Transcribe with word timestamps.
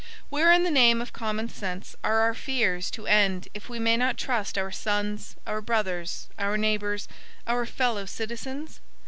Where 0.29 0.51
in 0.51 0.63
the 0.63 0.71
name 0.71 0.99
of 0.99 1.13
common 1.13 1.47
sense, 1.47 1.95
are 2.03 2.21
our 2.21 2.33
fears 2.33 2.89
to 2.89 3.05
end 3.05 3.49
if 3.53 3.69
we 3.69 3.77
may 3.77 3.95
not 3.97 4.17
trust 4.17 4.57
our 4.57 4.71
sons, 4.71 5.35
our 5.45 5.61
brothers, 5.61 6.27
our 6.39 6.57
neighbors, 6.57 7.07
our 7.45 7.67
fellow 7.67 8.07
citizens? 8.07 8.79